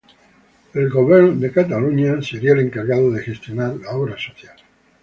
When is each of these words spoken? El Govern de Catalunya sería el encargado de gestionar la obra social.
El 0.73 0.89
Govern 0.95 1.39
de 1.39 1.51
Catalunya 1.51 2.19
sería 2.23 2.53
el 2.53 2.61
encargado 2.61 3.11
de 3.11 3.21
gestionar 3.21 3.75
la 3.75 3.91
obra 3.91 4.17
social. 4.17 4.57